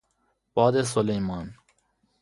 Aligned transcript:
باد 0.53 0.81
سلیمان 0.83 1.55